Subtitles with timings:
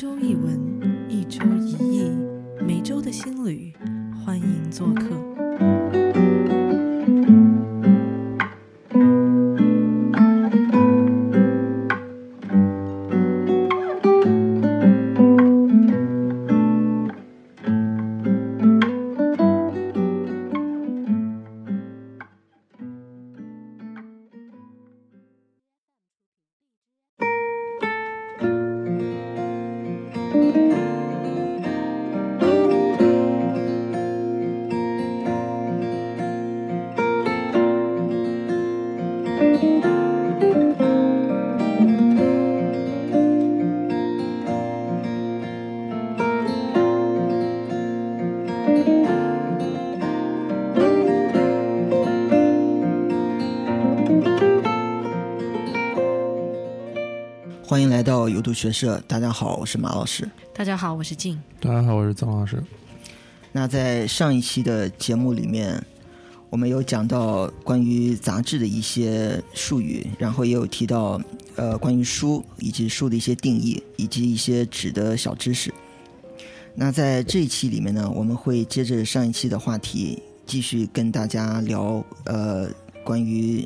[0.00, 0.57] 周易文，
[58.18, 60.28] 到有读学社，大家好，我是马老师。
[60.52, 61.40] 大家好，我是静。
[61.60, 62.60] 大家好，我是曾老师。
[63.52, 65.80] 那在上一期的节目里面，
[66.50, 71.20] 我们有讲到关于杂志的一些术语，然后也有提到
[71.54, 75.72] 呃关于书以及书的一些定义，以及一些纸的小知识。
[76.74, 82.68] 那在这一期里面呢，我们会接着上一期的话题，继续跟大家聊呃
[83.04, 83.64] 关于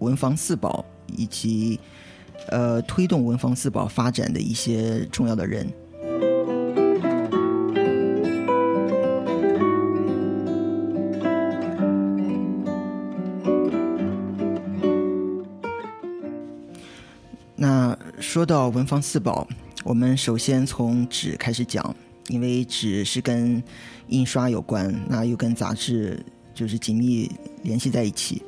[0.00, 0.84] 文房四宝
[1.16, 1.80] 以及
[2.48, 5.66] 呃推动文房四宝发展的一些重要的人。
[17.56, 19.48] 那说到文房四宝，
[19.84, 21.94] 我们首先从纸开始讲，
[22.28, 23.62] 因为纸是跟
[24.08, 26.22] 印刷有关，那又跟杂志
[26.52, 27.30] 就是紧密
[27.62, 28.42] 联系在一起。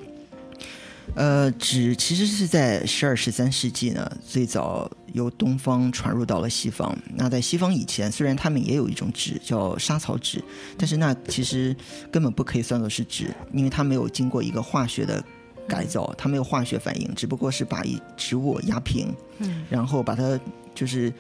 [1.15, 6.97] 呃，纸其实是在十二、十三世纪呢，最早由东方传入到了西方。
[7.15, 10.43] 那在西方以前，虽然他们也有一种纸叫莎草纸，
[10.77, 11.75] 但是那其实
[12.11, 15.25] 根本不可以算作是纸，因为它没有经过一个化学的
[15.67, 20.39] 改造，它没有化学反应，只不过是把一植物压平，嗯，然后把它
[20.75, 21.11] 就是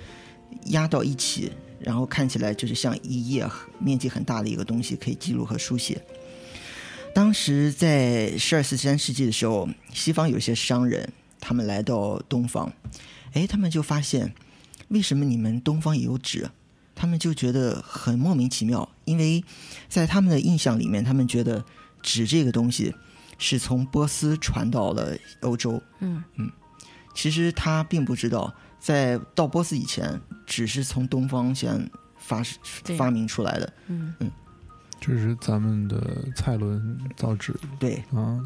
[0.66, 3.48] 压到一起，然后看起来就是像一页
[3.78, 6.03] 面积很大的一个东西，可以记录和书写。
[7.16, 11.10] 当时在十二、十三世纪的时候，西方有些商人，
[11.41, 12.71] 他们来到东方，
[13.32, 14.34] 哎，他们就发现，
[14.88, 16.50] 为什么你们东方也有纸？
[16.94, 19.43] 他们就觉得很莫名其妙，因为
[19.88, 21.65] 在他们的印象里面，他们觉得
[22.03, 22.94] 纸这个东西
[23.38, 26.22] 是从波斯传到了欧洲，嗯。
[26.34, 26.53] 嗯。
[27.15, 32.43] 其实他并不知道，在到波斯以前，纸是从东方先发
[32.98, 33.72] 发明出来的。
[33.87, 34.15] 嗯。
[34.21, 34.31] 嗯
[35.06, 38.42] 这是咱们的蔡伦造纸对，啊，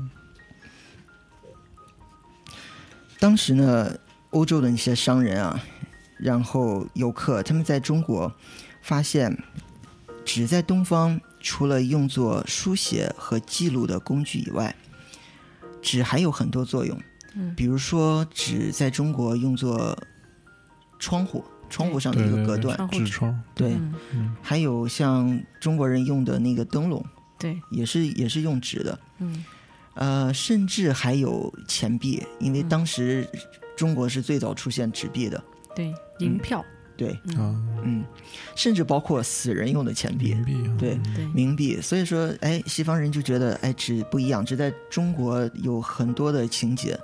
[3.19, 3.97] 当时呢，
[4.29, 5.59] 欧洲的那些商人啊，
[6.19, 8.31] 然后游客，他们在中国
[8.83, 9.43] 发现，
[10.23, 14.77] 纸在东方除了用作书写和记录的工具以外，
[15.81, 17.01] 纸还有很多作用。
[17.35, 19.97] 嗯比如说，纸在中国用作
[20.99, 23.75] 窗户，窗户上的一个隔断，纸纸窗，对，
[24.43, 27.03] 还有像中国人用的那个灯笼，
[27.39, 28.99] 对，也是也是用纸的。
[29.19, 29.45] 嗯
[29.95, 33.29] 呃，甚至还有钱币，因为嗯当时
[33.77, 35.43] 中国是最早出现纸币的。
[35.75, 36.65] 对，银票，
[36.97, 37.55] 对，啊，
[37.85, 38.05] 嗯，
[38.55, 40.37] 甚至包括死人用的钱币
[40.79, 40.99] 对
[41.35, 41.81] 冥币。
[41.81, 47.01] 所以说，哎，西方人就觉得，哎，纸不一样，只在中国有很多的情节，嗯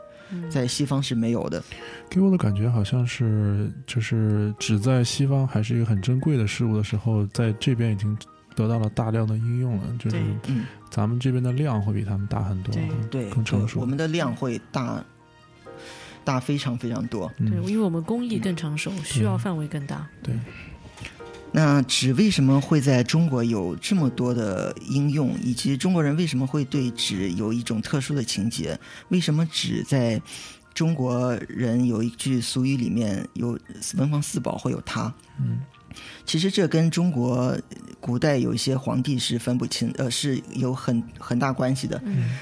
[0.50, 1.62] 在西方是没有的。
[2.08, 8.16] 给我的感觉好像是，就是只在西方还是一个很珍贵的事物的时候，在这边已经
[8.54, 10.16] 得到了大量的应用了，就是
[10.48, 12.74] 嗯，咱们这边的量会比他们大很多，
[13.10, 13.80] 对更成熟。
[13.80, 15.04] 我们的量会大
[16.24, 17.30] 大非常非常多。
[17.38, 20.06] 对，嗯，因为我们工艺更成熟，需要范围更大。
[20.22, 20.34] 对，
[21.56, 28.78] 那纸为什么会在中国有这么多的应用，以及中国人为什么会对纸有一种特殊的情节？
[29.08, 30.20] 为什么纸在
[30.74, 33.58] 中国人有一句俗语里面有
[33.96, 35.10] 文房四宝会有它？
[35.40, 35.60] 嗯，
[36.26, 37.58] 其实这跟中国
[38.00, 41.98] 古代有一些皇帝是分不清，呃，是有很很大关系的。
[42.04, 42.36] 嗯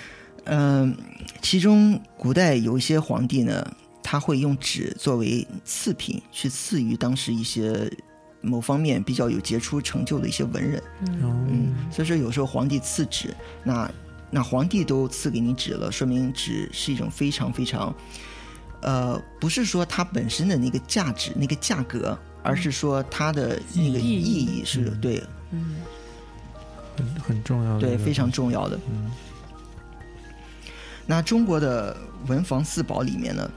[0.46, 0.96] 嗯、
[1.40, 3.64] 其中古代有一些皇帝呢，
[4.02, 7.88] 他会用纸作为次品去赐予当时一些
[8.44, 10.82] 某方面比较有杰出成就的一些文人。
[11.00, 11.74] 嗯。
[11.90, 13.90] 所以说有时候皇帝赐纸，那
[14.30, 17.94] 那皇帝都赐给你纸了，说明纸是一种非常非常，
[18.82, 24.20] 呃，不是说它本身的那个价值、那个价格，而是说它的那个意义。
[24.20, 25.00] 意义是嗯。
[25.00, 25.22] 对。
[25.50, 25.76] 嗯
[26.96, 28.78] 很很重要的，对非常，重要的。
[28.88, 29.10] 嗯。
[31.06, 31.96] 那中国的
[32.28, 33.50] 文房四宝里面呢，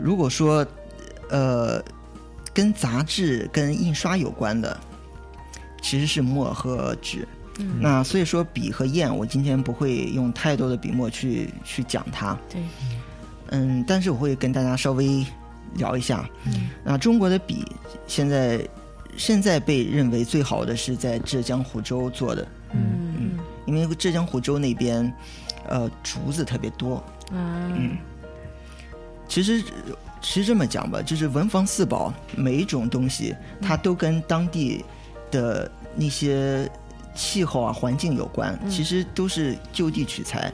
[0.00, 0.66] 如果说
[1.30, 1.82] 呃
[2.54, 4.80] 跟杂志、跟印刷有关的，
[5.82, 7.26] 其实是墨和纸。
[7.58, 12.36] 嗯那所以说笔和砚，我今天不会用太多的笔墨去去讲它。
[12.50, 12.60] 对，
[13.50, 15.24] 嗯，但是我会跟大家稍微
[15.74, 16.28] 聊一下。
[16.46, 17.64] 嗯那中国的笔
[18.08, 18.66] 现在
[19.16, 25.14] 现在被认为最好的是在浙江湖州做的，嗯嗯因为浙江湖州那边，
[25.68, 26.96] 呃，竹子特别多。
[27.30, 27.96] 啊嗯，
[29.28, 29.62] 其实
[30.24, 34.82] 其实这么讲吧，就是文房四宝每一种东西，它都跟当地
[35.30, 36.68] 的那些
[37.14, 40.50] 气候啊、环境有关，嗯其实都是就地取材。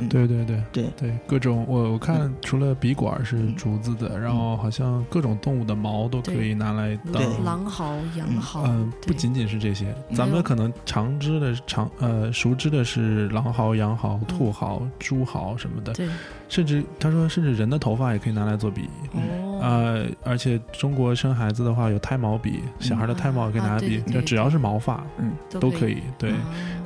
[0.00, 0.08] 嗯。
[0.08, 0.90] 对对对对。
[0.96, 3.54] 对，各种我我看除了笔管是嗯。
[3.56, 16.08] 竹子的，然后好像各种动物的毛都可以拿来当狼毫、羊毫，嗯，不仅仅是这些，嗯咱们可能常知的常呃熟知的是狼毫、羊毫、兔毫、猪毫什么的，对。
[16.48, 18.88] 甚至他说甚至人的头发也可以拿来做笔。
[19.12, 19.20] 哦，
[19.60, 26.34] 呃，而且中国生孩子的话有胎毛笔，小孩的胎毛也可以拿笔就只要是毛发嗯，都可以，对，哦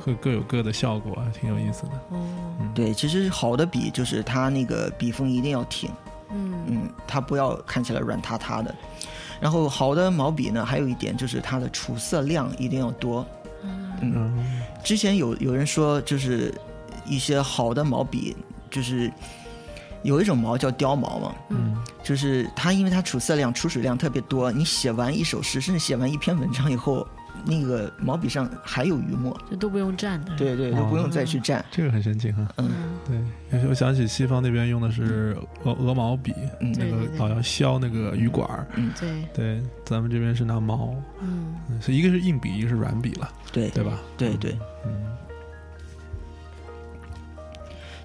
[0.03, 1.91] 会各有各的效果，挺有意思的。
[2.11, 2.19] 哦，
[2.75, 5.89] 对，其实好的笔就是它那个笔锋一定要挺，
[6.31, 6.53] 嗯。
[6.67, 8.73] 嗯，它不要看起来软塌塌的。
[9.39, 13.25] 然后好的毛笔呢，还有一点就是它的储色量一定要多。
[13.63, 14.61] 嗯，嗯。
[14.83, 16.53] 之前有有人说，就是
[17.05, 18.35] 一些好的毛笔，
[18.69, 19.11] 就是
[20.05, 21.75] 有一种毛叫貂毛嘛，嗯。
[22.03, 27.07] 就是它因为它储色量、储水量特别多，你写完一首诗，甚至写完一篇文章以后，
[27.43, 31.63] 那个毛笔上还有余墨，这都不用蘸的，对对，都不用再去蘸。
[31.71, 32.47] 这个很神奇哈。
[32.57, 32.69] 嗯。
[33.09, 36.71] 嗯对，我想起西方那边用的是鹅鹅毛笔，嗯。
[36.77, 38.67] 那个老要削那个鱼管儿。
[38.99, 41.55] 对，对，咱们这边是拿毛，嗯。
[41.71, 43.69] 嗯所以一个是硬笔，一个是软笔了，对。
[43.69, 43.99] 对吧？
[44.15, 44.55] 对对，
[44.85, 44.91] 嗯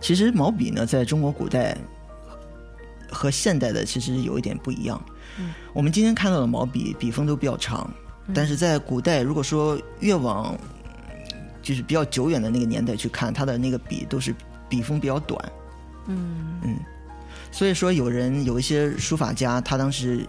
[0.01, 1.77] 其实毛笔呢，在中国古代
[3.11, 5.01] 和现代的其实有一点不一样。
[5.39, 7.89] 嗯我们今天看到的毛笔笔锋都比较长，
[8.27, 10.59] 嗯但是在古代，如果说越往
[11.63, 14.35] 就是比较久远的那个年代去看，它的那个笔都是
[14.69, 15.53] 笔锋比较短。
[16.07, 16.77] 嗯嗯，
[17.53, 20.27] 所以说有人有一些书法家，他当时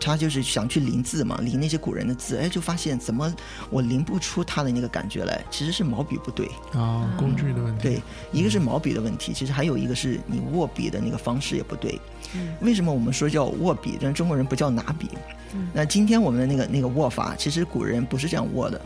[0.00, 3.32] 他就是想去临字嘛，临那些古人的字，哎，就发现怎么
[3.70, 6.48] 我临不出他的那个感觉来，其实是毛笔不对。
[6.72, 7.82] 啊，工具的问题。
[7.82, 8.02] 对，
[8.32, 11.98] 一个是毛笔的问题，其实还有一个是你握笔的那个方式也不对。
[12.34, 15.08] 嗯为什么我们说叫握笔，但中国人不叫拿笔？
[15.54, 18.80] 嗯那今天我们的那个那个握法，其实古人不是这样握的。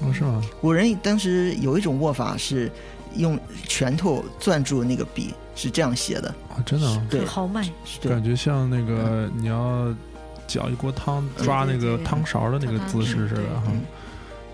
[0.00, 0.42] 哦，是吗？
[0.60, 2.72] 古人当时有一种握法是
[3.16, 3.38] 用
[3.68, 6.28] 拳头攥住那个笔，是这样写的。
[6.48, 7.68] 啊，真的啊，对很豪迈，
[8.00, 9.94] 对感觉像那个你要
[10.50, 13.82] 搅一锅汤，抓那个汤勺的那个姿势似的哈嗯。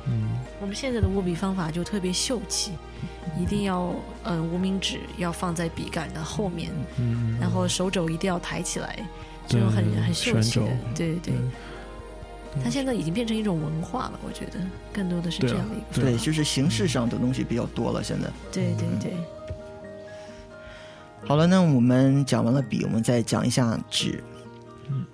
[0.08, 0.28] 嗯
[0.60, 2.72] 我们现在的握笔方法就特别秀气，
[3.38, 8.98] 一定要呃无名指要放在笔杆的后面，嗯，然后手肘一定要抬起来，
[9.48, 11.34] 这种很很秀气的，对对。
[11.34, 11.34] 对。
[12.64, 14.52] 它现在已经变成一种文化了，我觉得
[14.92, 18.02] 更多的是这样的一个对对，就是形式上的东西比较多了。
[18.02, 18.30] 现在。
[18.50, 19.12] 对对对，
[21.26, 24.22] 好了，那我们讲完了笔，我们再讲一下纸。
[24.88, 25.04] 嗯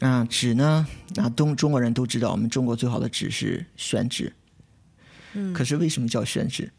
[0.00, 0.86] 啊，纸呢？
[1.16, 4.32] 啊，东中国人都知道，我们中国最好的纸是宣纸。
[5.32, 6.70] 嗯，可是为什么叫宣纸？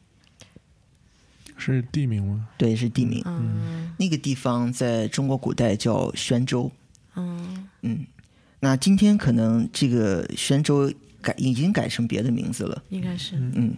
[1.57, 2.48] 是地名吗？
[2.57, 3.22] 对，是地名。
[3.25, 6.72] 嗯那个地方在中国古代叫宣州。
[7.15, 8.05] 嗯嗯，
[8.59, 12.83] 那今天可能这个宣州改已经改成别的名字了。
[12.89, 13.75] 应该是嗯，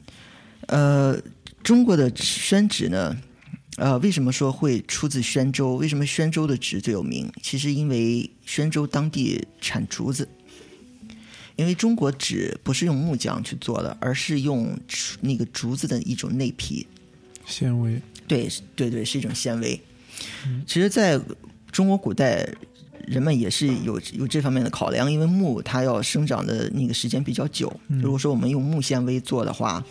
[0.68, 1.22] 呃，
[1.64, 3.16] 中国的宣纸呢，
[3.78, 5.76] 呃，为什么说会出自宣州？
[5.76, 7.32] 为什么宣州的纸最有名？
[7.42, 10.28] 其实因为宣州当地产竹子，
[11.56, 14.80] 因为中国纸不是用木浆去做的，而是用
[15.22, 16.88] 那个竹子的一种内皮。
[17.46, 18.02] 纤维。
[18.28, 19.82] 对对对，是一种纤维。
[20.68, 21.20] 其实，在
[21.72, 22.48] 中国古代，
[23.10, 27.74] 人们也是有有这方面的考量，因为木它要生长的那个时间比较久。
[27.88, 28.00] 嗯。
[28.02, 29.84] 如果说我们用木纤维做的话，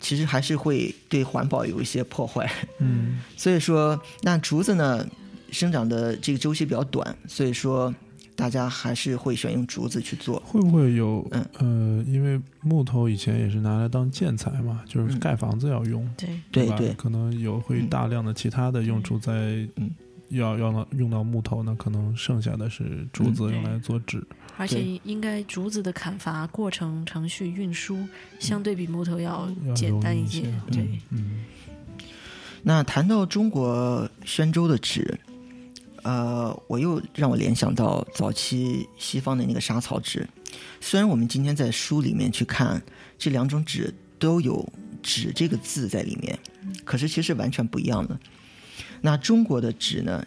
[0.00, 2.50] 其实还是会对环保有一些破坏。
[2.78, 3.20] 嗯。
[3.36, 5.06] 所以说，那竹子呢，
[5.50, 7.94] 生长的这个周期比较短，所以说
[8.34, 10.42] 大家还是会选用竹子去做。
[10.46, 11.46] 会不会有嗯。
[11.58, 15.18] 呃，因为木头以前也是拿来当建材嘛，就是嗯。
[15.18, 16.28] 盖房子要用，对。
[16.50, 17.88] 对对可能有会嗯。
[17.90, 19.32] 大量的其他的用处在，
[19.76, 19.90] 嗯
[20.30, 24.22] 要要到用到木头，那可能剩下的是竹子嗯用来做纸。
[24.56, 28.06] 而且应该竹子的砍伐过程、程序、运输，
[28.40, 30.52] 相对比木头要简单一些一些。
[30.72, 31.44] 对，嗯
[32.60, 35.18] 那谈到中国宣州的纸，
[36.02, 40.28] 呃，我又让我联想到早期西方的那个莎草纸。
[40.80, 42.82] 虽然我们今天在书里面去看
[43.16, 44.66] 这两种纸都有
[45.02, 46.36] “纸”这个字在里面，
[46.84, 48.18] 可是其实完全不一样的。
[49.00, 50.24] 那中国的纸呢，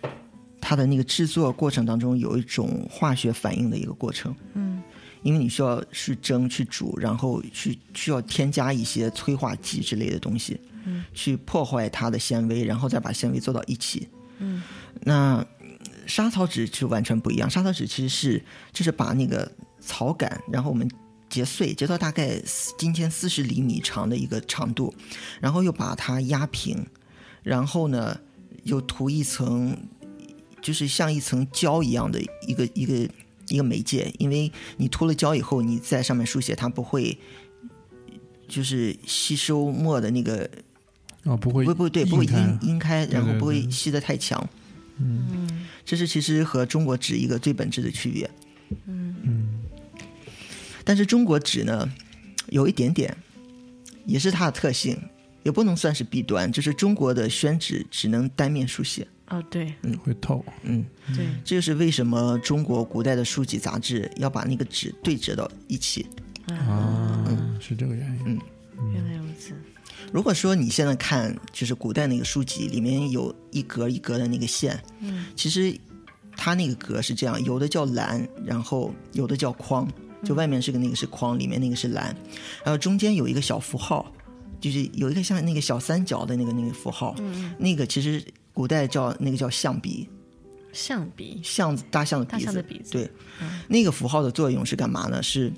[0.59, 4.35] 它的那个制作过程当中有一种化学反应的一个过程。
[4.53, 4.81] 嗯
[5.23, 14.09] 因为你需要去蒸、去煮，然后去需要添加一些催化剂之类的东西，嗯去破坏它的纤维，然后再把纤维做到一起。
[14.39, 14.63] 嗯
[15.01, 19.49] 那嗯莎草纸就完全不一样，莎草纸其实是就是把那个
[19.79, 20.89] 草杆，然后我们
[21.29, 22.41] 截碎，截到大概
[22.75, 24.91] 今天四十厘米长的一个长度，
[25.39, 26.83] 然后又把它压平，
[27.43, 28.19] 然后呢
[28.63, 29.77] 又涂一层，
[30.61, 33.09] 就是像一层胶一样的一个一个
[33.47, 37.17] 一个媒介，因为你涂了胶以后，你在上面书写，它不会
[38.47, 40.49] 就是吸收墨的那个
[41.23, 44.47] 啊，不会不不对，不会印开阴阴开，然后不会吸的太强。
[44.97, 48.29] 嗯嗯这是其实和中国纸一个最本质的区别。
[48.85, 49.63] 嗯嗯
[50.83, 51.91] 但是中国纸呢，
[52.49, 53.15] 有一点点，
[54.05, 54.97] 也是它的特性，
[55.43, 59.07] 也不能算是弊端，就是中国的宣纸只能单面书写。
[59.29, 59.73] 哦对。
[59.83, 59.97] 嗯。
[59.99, 61.25] 会透，嗯，对。
[61.43, 66.05] 这就是为什么中国古代的书籍杂志要把那个纸对折到一起。
[66.47, 68.23] 啊，嗯，是这个原因。
[68.25, 68.39] 嗯。
[68.93, 69.53] 原来如此。
[70.11, 75.25] 如果说你现在看，就是古代那个书籍里面有一格一格的那个线，嗯。
[75.35, 75.73] 其实
[76.35, 79.87] 它那个格是这样，有的叫栏，然后有的叫框，
[80.25, 82.13] 就外面是个那个是框，里面那个是栏，
[82.65, 84.11] 然后中间有一个小符号，
[84.61, 90.07] 就是有一个像那个小三角的那个那个符号，嗯那个其实古代叫那个叫象鼻，
[90.71, 91.41] 象鼻。
[91.43, 92.91] 象大象的鼻子，象的鼻子。
[92.91, 93.11] 对，
[93.67, 95.21] 那个符号的作用是干嘛呢？
[95.21, 95.51] 是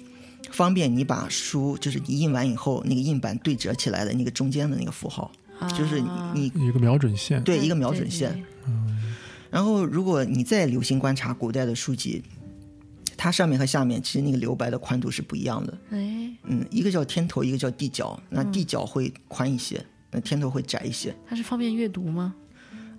[0.52, 5.32] 方便你把书，就是你印完以后，那个印版对折起来的那个中间的那个符号，
[5.78, 8.32] 就是啊你一个瞄准线，对一个瞄准线。
[8.34, 8.44] 对
[9.50, 12.24] 然后，如果你再留心观察古代的书籍，
[13.16, 15.78] 它上面和下面其实那个留白的宽度是不一样的。
[15.92, 18.20] 哎，嗯，一个叫天头，一个叫地角。
[18.30, 21.16] 那地角会宽一些，那天头会窄一些。
[21.26, 22.36] 它是方便阅读吗？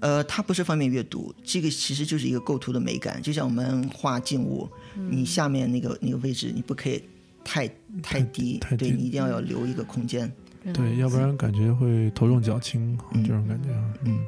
[0.01, 3.23] 呃，它不是方便阅读，这个其实就是一个构图的美感。
[3.23, 4.69] 就像我们画静物，
[5.11, 7.03] 你下面那个那个位置你不可以
[7.43, 7.67] 太
[8.03, 10.31] 太低，太低对你一定要要留一个空间。
[10.73, 13.95] 对，要不然感觉会头重脚轻，嗯这种感觉啊。
[14.05, 14.19] 嗯，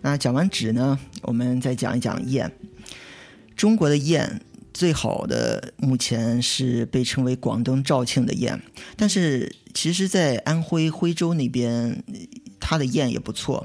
[0.00, 2.50] 那讲完纸呢，我们再讲一讲砚。
[3.56, 4.40] 中国的砚
[4.74, 8.60] 最好的目前是被称为广东肇庆的砚，
[8.96, 12.02] 但是其实，在安徽徽州那边，
[12.60, 13.64] 它的砚也不错。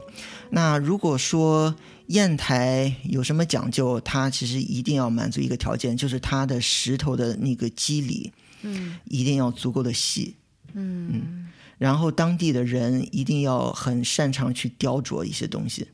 [0.52, 1.76] 那如果说
[2.08, 10.36] 砚台有什么讲究，它其实一定要满足一个条件，就是它的石头的那个肌理嗯一定要足够的细。
[10.74, 11.48] 嗯
[11.80, 15.88] 然后当地的人一定要很擅长去雕琢一些东西。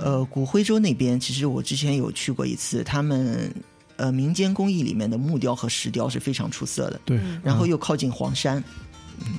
[0.00, 3.52] 呃，古徽州那边，其实我之前有去过一次，他们
[3.96, 7.00] 呃民间工艺里面的木雕和石雕是非常出色的。
[7.04, 8.62] 对，然后又靠近黄山，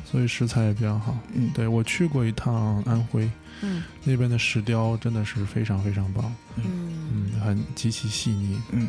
[0.09, 1.17] 所以食材也比较好。
[1.33, 3.29] 嗯，对我去过一趟安徽，
[3.61, 3.83] 嗯。
[4.03, 6.63] 那边的石雕真的是非常非常棒，嗯。
[7.13, 8.59] 嗯，很极其细腻。
[8.71, 8.87] 嗯，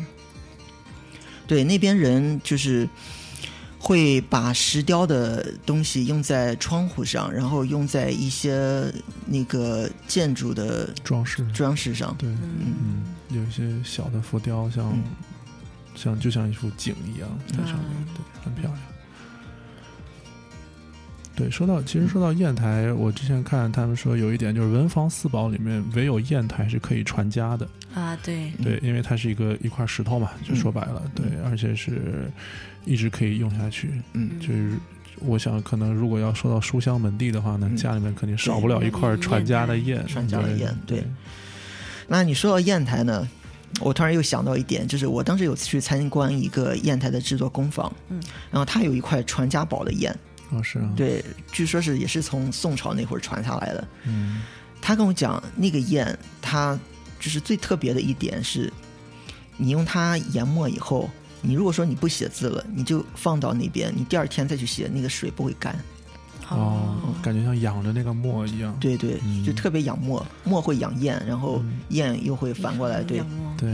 [1.47, 2.87] 对，那边人就是
[3.77, 8.91] 会把石雕的东西用在窗户上，然后用在一些
[9.25, 12.15] 那个建筑的装饰，装饰上。
[12.17, 12.73] 对，嗯。
[12.83, 15.03] 嗯，有一些小的浮雕，像、嗯
[16.01, 18.05] 像就像一幅景一样在上面，嗯。
[18.15, 18.79] 对，很漂亮。
[21.35, 28.49] 对，说到其实说到砚台，我之前看他们说有一点就是文房四宝里面唯有砚台是可以传家的，啊对。
[28.57, 32.29] 嗯对，因为它是一个一块石头嘛，就说白了，对，而且是
[32.85, 34.39] 一直可以用下去，嗯。
[34.39, 34.73] 就是
[35.19, 41.07] 我想，可能如果要说到书香门第的话呢，嗯家里面肯定少不了一块传家的砚，传家的砚对对，
[42.07, 43.25] 那你说到砚台呢，
[43.79, 48.21] 我突然又想到一点，就是我当时有次去参观一个砚台的制作工坊，嗯，
[48.51, 50.15] 然后它有一块传家宝的砚，
[50.51, 53.87] 哦是啊，，对，据说是也是从宋朝那会儿传下来的。
[54.05, 54.41] 嗯
[54.81, 56.79] 他跟我讲，那个砚它
[57.19, 58.71] 就是最特别的一点是，
[59.57, 61.09] 你用它研墨以后，
[61.41, 65.77] 你如果说你不写字了，你就放到那边，你第二天再去写，那个水不会干。
[66.55, 69.43] 哦，感觉像养着那个墨一样，对对，嗯。
[69.43, 71.79] 就特别养墨，墨会养砚，然后嗯。
[71.89, 73.21] 砚又会反过来，对。
[73.57, 73.73] 对，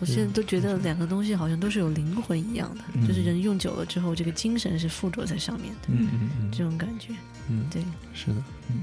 [0.00, 3.06] 我现在都觉得两个东西好像都是有灵魂一样的，嗯。
[3.06, 6.50] 就是人用久了之后，这个精神是附着在上面的，嗯嗯嗯。
[6.50, 7.12] 这种感觉。
[7.48, 7.82] 嗯，对，
[8.14, 8.82] 是的，嗯。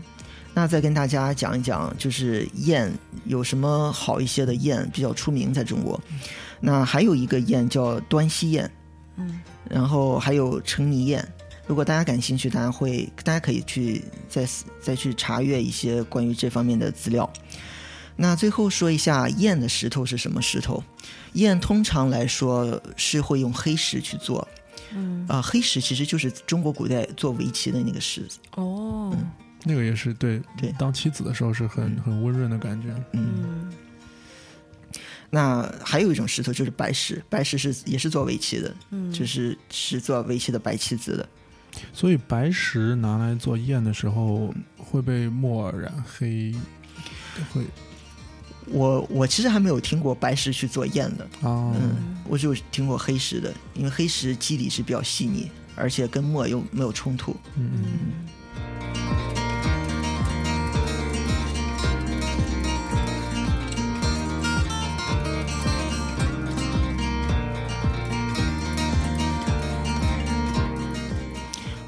[0.54, 2.92] 那再跟大家讲一讲，就是砚
[3.26, 6.00] 有什么好一些的砚比较出名在中国。
[6.60, 8.70] 那还有一个砚叫端溪砚，
[9.18, 9.42] 嗯。
[9.70, 11.28] 然后还有成泥砚。
[11.66, 14.48] 如果大家感兴趣，大家会大家可以去再
[14.82, 17.32] 再去查阅一些关于这方面的资料。
[18.16, 20.84] 那最后说一下砚的石头是什么石头？
[21.34, 24.48] 砚通常来说是会用黑石去做，
[24.94, 28.38] 嗯啊、黑石其实就是中国古代做围棋的那个石子。
[28.56, 29.16] 哦
[29.64, 32.90] 那个也是对对当棋子的时候是很很温润的感觉。
[33.14, 33.74] 嗯，嗯
[35.30, 41.28] 那还有一种石头就是白石，白石是也是做围棋的，嗯，就是是做围棋的白棋子的。
[41.92, 46.54] 所以白石拿来做砚的时候会被墨染黑，
[47.52, 47.64] 会
[48.68, 57.36] 我我其实还没有听过白石去做砚的，啊，嗯，我只有听过黑石的，因为黑石肌理是比较细腻，而且跟墨又没有冲突。
[57.56, 57.84] 嗯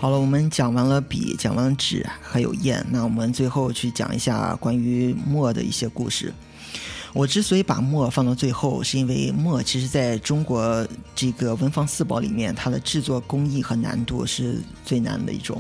[0.06, 6.32] 好了，我们讲完了笔，讲完了纸，还有砚，那我们最后去讲一下关于墨的一些故事。
[7.12, 15.60] 我之所以把墨放到最后，是因为墨其实在中国这个文房四宝里面，它的制作工艺和难度是最难的一种。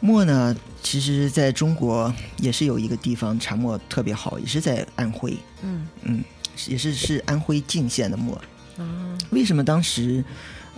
[0.00, 6.24] 墨呢，其实在中国也是有一个地方产墨特别好，也是在安徽，嗯嗯，
[6.66, 8.34] 也是是安徽泾县的墨。
[8.78, 10.24] 啊为什么当时，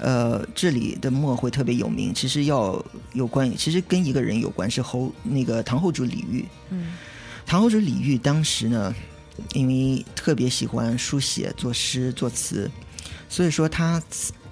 [0.01, 2.15] 呃，这里的墨会特别有名？
[2.15, 6.47] 其实要有关，其实跟一个人有关，是侯那个唐后主李煜。
[6.71, 6.95] 嗯
[7.45, 8.95] 唐后主李煜当时呢，
[9.55, 12.71] 因为特别喜欢书写、作诗、作词，
[13.29, 14.03] 所以说他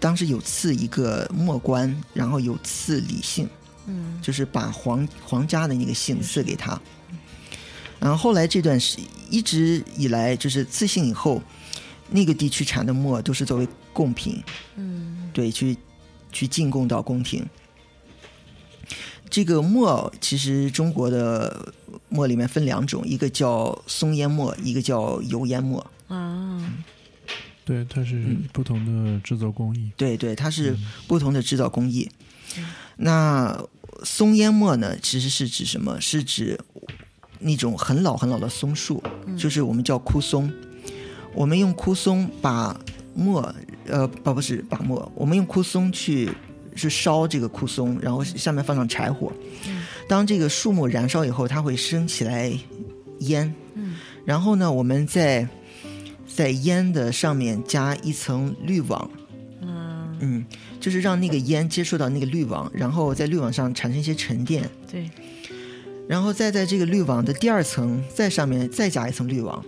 [0.00, 3.48] 当时有赐一个墨官，然后有赐李姓，
[3.86, 6.80] 嗯就是把皇皇家的那个姓赐给他。
[8.00, 8.98] 然后后来这段时
[9.30, 11.42] 一直以来，就是赐姓以后，
[12.10, 14.42] 那个地区产的墨都是作为贡品，
[14.76, 15.76] 嗯对，去
[16.32, 17.44] 去进贡到宫廷。
[19.28, 21.74] 这个墨其实中国的
[22.08, 25.86] 墨里面分两种，一个叫松烟墨，一个叫油烟墨。
[26.08, 26.72] 啊
[27.66, 29.90] 对，它是嗯不同的制作工艺。
[29.94, 32.08] 对对，它是嗯不同的制造工艺。
[32.96, 33.62] 那
[34.04, 36.00] 松烟墨呢，其实是指什么？
[36.00, 36.58] 是指
[37.40, 39.02] 那种很老很老的松树，
[39.36, 40.50] 就是我们叫枯松。
[41.34, 42.80] 我们用枯松把
[43.16, 43.54] 墨，
[43.86, 46.30] 呃，不不是把墨，我们用枯松去
[46.74, 49.32] 去烧这个枯松，然后下面放上柴火。
[50.08, 52.52] 当这个树木燃烧以后，它会升起来
[53.20, 53.52] 烟。
[53.74, 55.48] 嗯然后呢，我们在
[56.26, 59.00] 在烟的上面加一层滤网。
[59.62, 60.44] 啊嗯，
[60.80, 65.10] 就是让那个烟接触到那个滤网，然后在滤网上产生一些沉淀，对
[66.08, 69.64] 然后再在这个滤网的第二层，在上面再加一层滤网，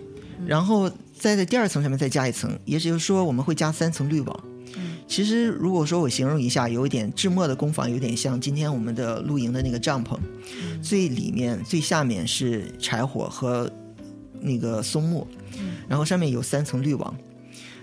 [0.49, 4.43] 然后再在第二层上面再加一层，也就是说我们会加三层滤网。
[4.75, 10.17] 嗯其实如果说我形容一下，有一点制墨的工坊，有点像今天我们的露营的那个帐篷，
[10.81, 13.71] 最里面最下面是柴火和
[14.39, 15.27] 那个松木，
[15.87, 17.15] 然后上面有三层滤网。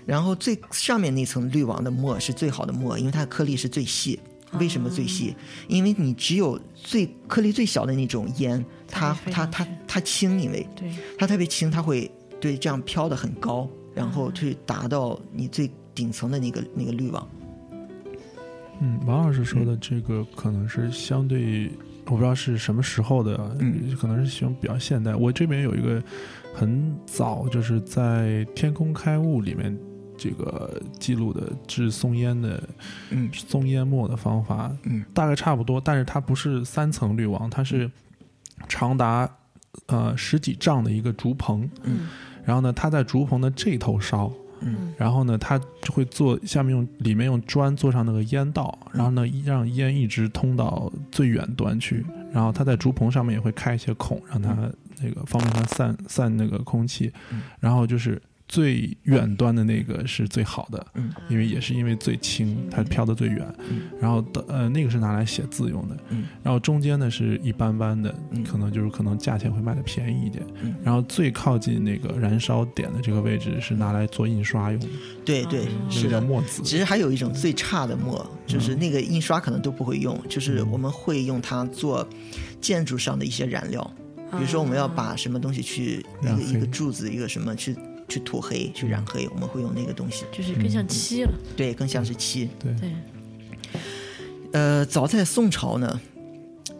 [0.05, 4.19] 然后最上面那层滤网的墨是最好的墨，因为它的颗粒是最细。
[4.53, 5.35] 为什么最细？
[5.67, 17.27] 因为你只有最颗粒最小的那种烟，它它它它轻它轻，因为对它特别轻，它会对这样飘得很高，然后去达到你最顶层的那个那个滤网。
[18.79, 21.71] 嗯，王老师说的这个可能是相对，
[22.05, 23.95] 我不知道是什么时候的，嗯。
[23.95, 25.15] 可能是形容比较现代。
[25.15, 26.01] 我这边有一个
[26.53, 29.75] 很早，就是在《天空开物》里面
[30.15, 32.61] 这个记录的制松烟的
[33.09, 33.27] 嗯。
[33.33, 35.03] 松烟墨的方法，嗯。
[35.11, 37.89] 大概差不多，但是它不是三层滤网，它是
[38.67, 39.27] 长达
[39.87, 42.07] 呃十几丈的一个竹棚，嗯
[42.47, 44.31] 然后呢，他在竹棚的这头烧，
[44.61, 44.93] 嗯。
[44.97, 54.55] 然后呢，他就会做下面用里面用砖做上那个烟道，然后呢，让烟一直通到最远端去，然后他在竹棚上面也会开一些孔，让它
[55.03, 57.11] 那个方便它散散那个空气。
[57.31, 61.11] 嗯，然后就是最远端的那个是最好的，嗯。
[61.29, 63.81] 因为也是因为最轻，它飘得最远，嗯。
[63.99, 66.25] 然后的呃那个是拿来写字用的，嗯。
[66.43, 68.43] 然后中间呢是一般般的，嗯。
[68.43, 70.75] 可能就是可能价钱会卖的便宜一点，嗯。
[70.83, 74.87] 然后最靠近那个燃烧点的这个位置是拿来做印刷用的，
[75.25, 76.21] 对对是叫是的。
[76.21, 76.61] 墨子。
[76.63, 82.07] 其实还有一种最差的墨，就是那个印刷可能都不会用，就是我们会用它做
[82.61, 83.93] 建筑上的一些染料，
[84.31, 87.75] 比如说我们要把什么东西去一个一个柱子一个什么去
[88.07, 92.49] 去涂黑去染黑，我们会用那个东西，就是更像漆了，对，更像是漆。
[92.59, 92.91] 对，对，
[94.53, 95.99] 呃，早在宋朝呢，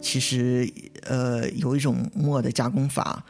[0.00, 0.70] 其实
[1.02, 3.24] 呃有一种墨的加工法，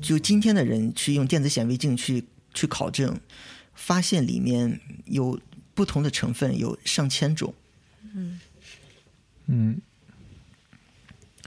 [0.00, 3.18] 就今天的人去用电子显微镜去去考证，
[3.74, 5.38] 发现里面有
[5.74, 7.52] 不同的成分，有上千种。
[8.14, 8.40] 嗯。
[9.52, 9.80] 嗯，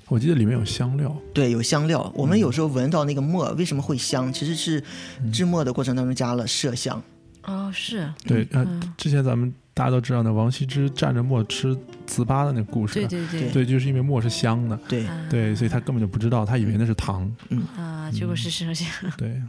[0.08, 2.12] 我记得里面有香料，对，有香料。
[2.16, 4.32] 我们有时候闻到那个墨为什么会香？
[4.32, 4.84] 其实是
[5.32, 7.02] 制墨的过程当中加了麝香。
[7.44, 8.94] 哦，是，对，呃，嗯。
[8.98, 11.76] 之前咱们大家都知道那王羲之蘸着墨吃
[12.08, 17.64] 糍粑的那个故事，对对对，对，就是因为墨是香的，对，啊对，所以他根本就不知道，他以为那是糖，嗯。
[17.76, 18.88] 啊，结果是麝香，
[19.18, 19.42] 对，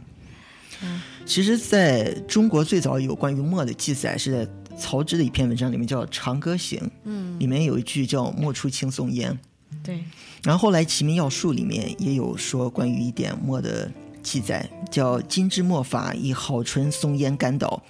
[1.25, 9.37] 其实在中国最早有关于墨的记载是在曹植的一篇文章里面，叫《长歌行》，嗯，里面有一句叫“墨出青松烟”。
[9.83, 10.03] 对，
[10.45, 17.81] 然后后来《齐民要术》里面也有说关于一点墨的记载，叫“金之墨法以好春松烟干倒，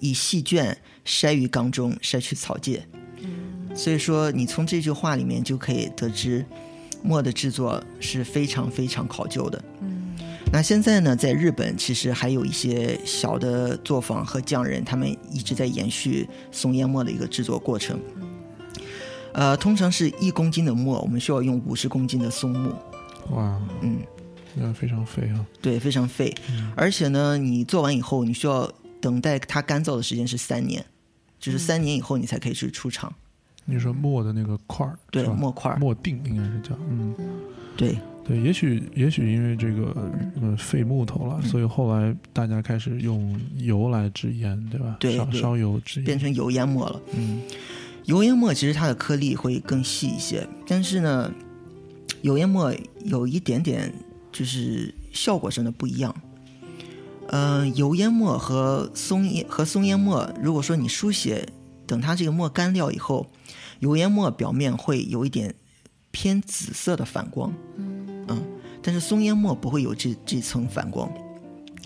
[0.00, 2.82] 以细卷筛于缸中，筛去草芥。”
[3.76, 6.44] 所以说，你从这句话里面就可以得知，
[7.00, 9.62] 墨的制作是非常非常考究的。
[10.52, 18.00] 那现在呢，在日本其实还有一些小的作坊和匠人，他们一直在延续松烟墨的一个制作过程。
[19.32, 22.74] 呃，通常是一公斤的墨，我们需要用五十公斤的松木。
[23.30, 23.98] 哇，嗯，
[24.54, 26.34] 那非常费啊，对，非常费。
[26.74, 30.84] 而且呢，你做完以后，你需要等待它干燥的时间是三年，
[31.38, 33.12] 就是三年以后你才可以去出厂。
[33.64, 37.14] 你说墨的那个块儿，对，墨块儿，墨锭应该是叫，嗯，
[37.76, 39.94] 对，对，也许也许因为这个
[40.42, 41.48] 呃废木头了，嗯。
[41.48, 44.96] 所以后来大家开始用油来制烟，对吧？
[44.98, 47.00] 对烧油制烟，变成油烟墨了。
[47.14, 47.42] 嗯
[48.10, 51.32] 油烟墨其实它的颗粒会更细一些，但是呢，
[52.22, 53.94] 油烟墨有一点点
[54.32, 56.12] 就是效果上的不一样。
[57.28, 61.48] 嗯、油烟墨和松烟和松烟墨，如果说你书写，
[61.86, 63.30] 等它这个墨干掉以后，
[63.78, 65.54] 油烟墨表面会有一点
[66.10, 68.42] 偏紫色的反光，嗯，
[68.82, 71.08] 但是松烟墨不会有这这层反光，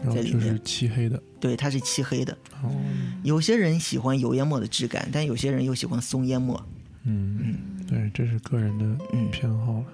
[0.06, 2.32] 在里面就是漆黑的，对，它是漆黑的。
[2.62, 2.70] 哦，
[3.24, 6.62] 有些人喜欢油烟墨的质感，但有些人又喜欢松烟墨。
[7.04, 8.84] 嗯嗯，对，这是个人的
[9.14, 9.84] 嗯偏好了，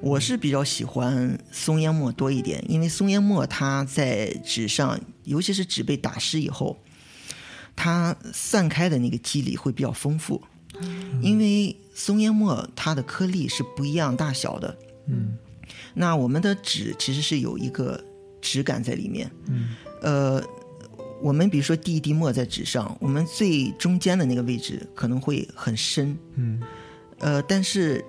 [0.00, 6.78] 我是比较喜欢松烟墨多一点，因为松烟墨它在纸上，尤其是纸被打湿以后，
[7.76, 10.42] 它散开的那个肌理会比较丰富。
[11.20, 15.36] 因为松烟墨它的颗粒是不一样大小的，嗯
[15.92, 18.02] 那我们的纸其实是有一个
[18.40, 19.30] 质感在里面。
[19.48, 20.42] 嗯呃，
[21.20, 26.60] 我们比如说滴一滴墨在纸上，我们最中间的那个位置可能会很深，嗯
[27.18, 28.04] 呃，但是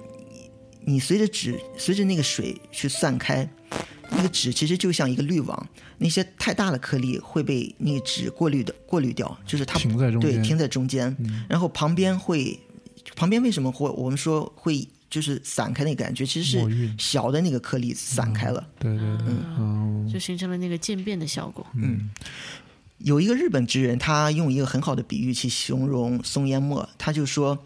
[0.85, 3.47] 你随着纸随着那个水去散开，
[4.09, 11.45] 那个纸其实就像一个滤网，那些太大的颗粒会被那个纸过滤的过滤掉，就是它停在中间，对停在中间，嗯。
[11.49, 12.57] 然后旁边会
[13.15, 18.65] 旁边为什么会我们说会就是散开那个感觉，其实是，小的那个颗粒散开了。
[18.79, 19.27] 对对对，
[19.59, 20.09] 嗯。
[20.11, 21.65] 就形成了那个渐变的效果。
[21.75, 22.09] 嗯
[23.03, 27.57] 有一个日本职人，他用一个很好的比喻去形容松烟墨，他就说，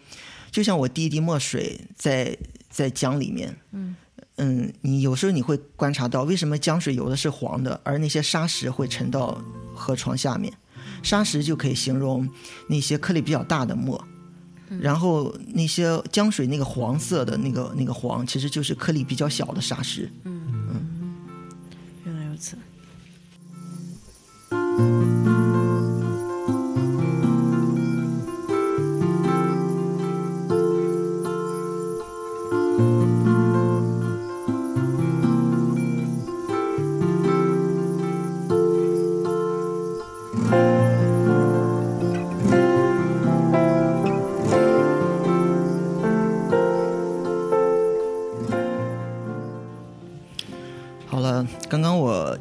[0.52, 2.38] 就像我滴一滴墨水在
[2.70, 3.96] 在江里面，嗯
[4.38, 9.42] 嗯，你有时候你会观察到，为什么江水有的是黄的，而那些沙石会沉到
[9.74, 10.54] 河床下面？
[11.04, 12.28] 沙石就可以形容
[12.68, 14.04] 那些颗粒比较大的墨，
[14.80, 20.34] 然后那些江水那个黄色的那个那个黄，其实就是颗粒比较小的沙石嗯。
[22.06, 22.58] 原来如此。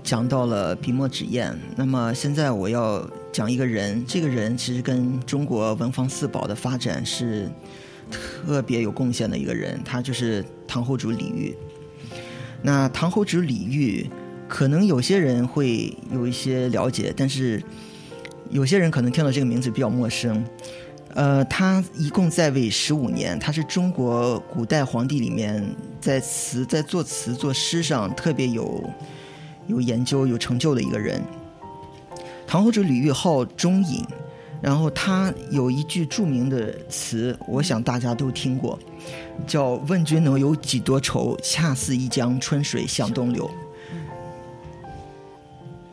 [0.04, 7.50] 讲到了笔墨纸砚，那么现在我要讲一个人，这个人其实跟中国文房四宝的发展是
[8.10, 11.56] 特别有贡献的一个人，他就是唐后主李煜。
[12.60, 14.10] 那唐后主李煜，
[14.46, 17.62] 可能有些人会有一些了解，但是
[18.50, 20.44] 有些人可能听到这个名字比较陌生。
[21.14, 25.64] 呃，他一共在位十五年，他是中国古代皇帝里面
[25.98, 28.82] 在词、在作词、作诗上特别有
[29.66, 31.22] 有研究、有成就的一个人。
[32.46, 34.04] 唐后主李煜号中隐，
[34.60, 38.78] 然后他有一句著名的词，我想大家都听过，
[39.46, 41.36] 叫“问君能有几多愁？
[41.42, 43.50] 恰似一江春水向东流。”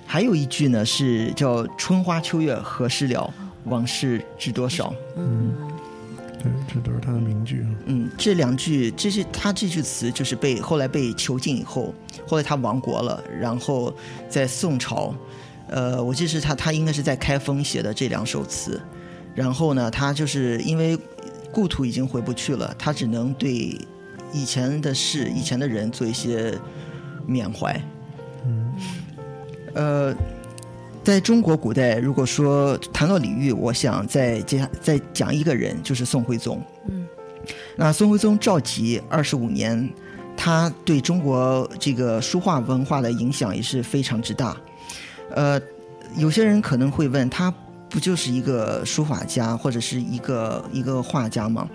[0.06, 3.34] 还有一句呢是叫“春花秋月何时了？
[3.64, 5.54] 往事知多少。”嗯，
[6.74, 7.68] 这都是他的名句啊。
[7.86, 11.94] 嗯，这两句，这是他这句词，就是被后来被囚禁以后，
[12.28, 13.94] 后来他亡国了，然后
[14.30, 15.14] 在宋朝，
[15.68, 18.82] 呃，我记得是他，他应该是在开封写的这两首词，
[19.36, 20.98] 然后呢，他就是因为
[21.52, 23.78] 故土已经回不去了，他只能对
[24.32, 26.58] 以前的事、以前的人做一些
[27.26, 27.80] 缅怀。
[28.46, 28.74] 嗯
[29.74, 30.16] 呃，
[31.04, 36.62] 在中国古代，如果说谈到李煜，我想再接下再讲一个人，就是宋徽宗。
[36.88, 37.08] 嗯
[37.76, 39.90] 那宋徽宗召集二十五年，
[40.38, 44.56] 他对中国这个书画文化的影响也是非常之大。
[45.32, 45.60] 呃，
[46.16, 47.52] 有些人可能会问，他
[47.90, 51.68] 不就是一个书法家或者是一个一个画家吗？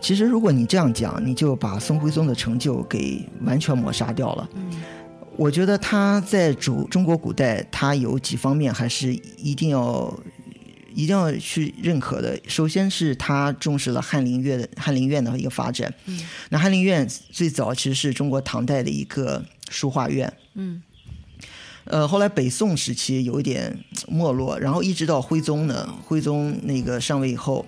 [0.00, 4.48] 其实，如果你这样讲，你就把宋徽宗的成就给完全抹杀掉了。
[4.54, 4.82] 嗯
[5.36, 10.12] 我觉得他在中中国古代，他有几方面还是一定要
[10.94, 12.38] 一定要去认可的。
[12.46, 15.92] 首先是他重视了翰林院的翰林院的一个发展。
[16.06, 16.20] 嗯
[16.50, 20.32] 那翰林院最早其实是中国唐代的一个书画院。
[20.54, 20.82] 嗯
[21.86, 27.66] 呃，后来北宋时期有一点没落，然后一直到徽宗呢，徽宗那个上位以后，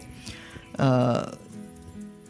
[0.78, 1.36] 呃，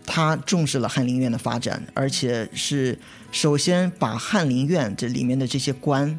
[0.06, 2.96] 他重视了翰林院的发展，而且是
[3.32, 6.18] 首先把翰林院这里面的这些官，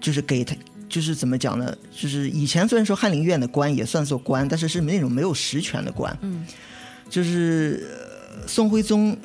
[0.00, 0.54] 就是给他，
[0.88, 1.74] 就是怎么讲呢？
[1.90, 6.46] 就是以前虽然说翰林院的官也算作官，但是是那种没有实权的官，嗯
[7.08, 7.88] 就是
[8.40, 9.16] 呃宋徽宗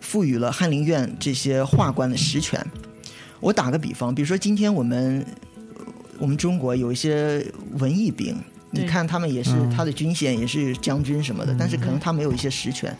[0.00, 2.64] 赋予了翰林院这些画官的实权。
[3.40, 5.24] 我打个比方，比如说今天我们
[5.76, 5.84] 呃
[6.18, 7.46] 我们中国有一些
[7.78, 8.36] 文艺兵，
[8.74, 12.94] 你看他们也是嗯他的军衔也是将军什么的，但是可能他没有一些实权。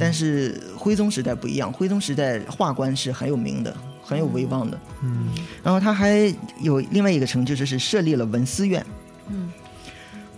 [0.00, 4.80] 但是徽宗时代不一样，徽宗时代画官是很有名的，很有威望的。
[5.02, 5.28] 嗯
[5.62, 8.84] 然后他还有另外一个成就，就是设立了文思院。
[9.28, 9.52] 嗯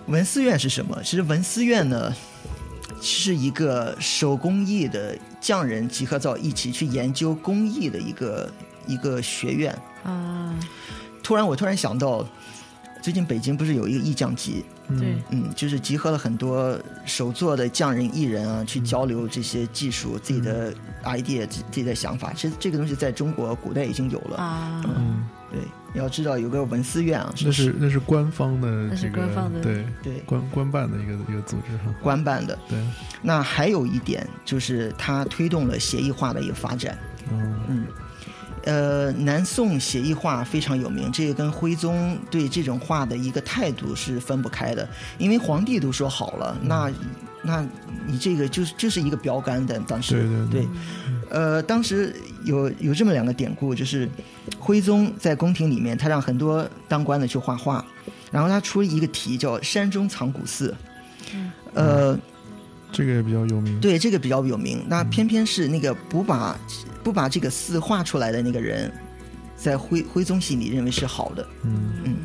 [0.07, 1.01] 文思院是什么？
[1.05, 2.13] 其实文思院呢，
[3.01, 8.53] 是一个手工艺的匠人集合到一起去研究工艺的一个
[8.87, 9.73] 一个学院。
[10.03, 10.59] 啊
[11.23, 12.27] 突然，我突然想到，
[13.01, 14.65] 最近北京不是有一个艺匠集？
[14.99, 20.73] 对嗯，就是集合了很多手作的匠人、艺人啊，去交流这些技术、自己的
[21.05, 22.33] idea、自自己的想法。
[22.33, 24.37] 其实这个东西在中国古代已经有了。
[24.37, 25.61] 啊嗯，对，
[25.95, 31.95] 你要知道有个文思院啊，那是那是官方的那是这个官方的对对官官办的一个一个组织哈。
[32.03, 32.59] 官办的。
[32.69, 32.79] 对，
[33.23, 36.99] 那还有一点就是，它推动了协议化的一个发展。
[37.31, 37.87] 嗯嗯，
[38.65, 44.89] 呃，南宋写意画非常有名，这个跟徽宗对这种画的一个态度是分不开的。
[45.19, 46.93] 因为皇帝都说好了，那
[47.43, 47.67] 那
[48.07, 49.79] 你这个就是就是一个标杆的。
[49.81, 50.69] 当时对对对
[51.31, 54.09] 呃，当时有有这么两个典故，就是
[54.59, 57.85] 徽宗在宫廷里面，他让很多当官的去画画，
[58.31, 60.75] 然后他出了一个题叫“山中藏古寺”。
[61.73, 62.19] 呃，
[62.93, 63.81] 这个也比较有名。
[63.81, 64.85] 对，这个比较有名。
[64.89, 66.59] 那偏偏是那个不把
[67.03, 68.93] 不把这个寺画出来的那个人，
[69.57, 71.47] 在徽徽宗心里认为是好的。
[71.65, 72.17] 嗯嗯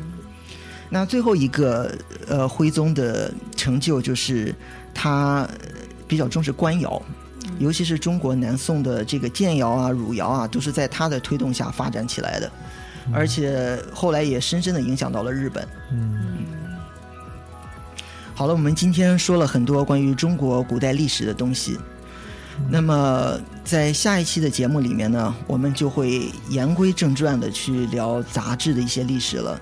[0.88, 1.92] 那最后一个
[2.28, 4.54] 呃，徽宗的成就就是
[4.94, 5.58] 他呃
[6.06, 7.02] 比较重视官窑，
[7.58, 12.50] 尤其是中国南宋的这个建窑啊、汝窑啊，都是在他的推动下发展起来的，
[13.12, 15.66] 而且后来也深深的影响到了日本。
[15.90, 16.35] 嗯
[18.36, 21.80] 好了，我们今天说了很多关于中国古代历史的东西。
[22.68, 29.60] 那么在下一期的节目里面呢，我们就会言归正传的去聊杂志的一些历史了。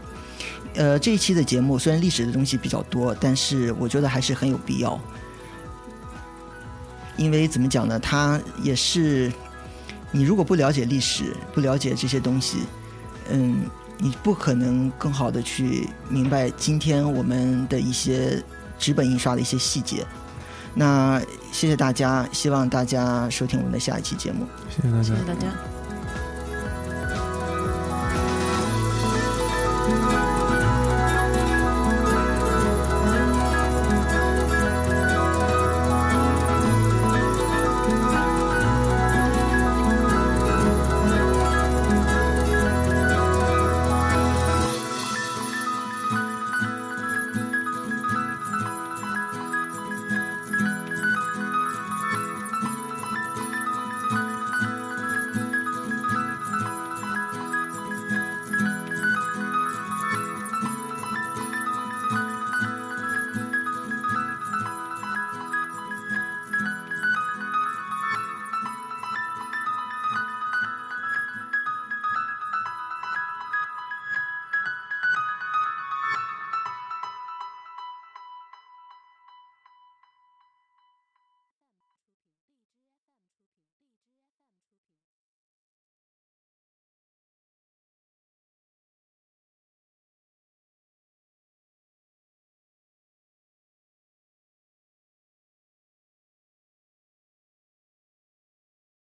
[0.75, 5.01] 呃，这一期的节目虽然历史的东西比较多，但是我觉得还是很有必要，
[7.17, 7.97] 因为怎么讲呢？
[8.01, 9.33] 它也是
[10.11, 12.59] 你如果不了解历史，不了解这些东西，
[13.31, 13.67] 嗯，
[13.99, 18.43] 你不可能更好的去明白今天我们的一些
[18.79, 20.07] 纸本印刷的一些细节。
[20.75, 21.21] 那
[21.53, 24.47] 谢谢大家，希望大家收听我们的下一期节目。
[24.69, 25.23] 谢谢大家谢谢。
[25.23, 25.74] 大家。